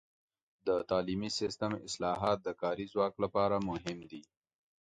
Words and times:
د 0.67 0.69
تعلیمي 0.89 1.29
سیستم 1.39 1.71
اصلاحات 1.87 2.37
د 2.43 2.49
کاري 2.61 2.85
ځواک 2.93 3.13
لپاره 3.23 3.55
مهم 3.69 3.99
دي. 4.11 4.21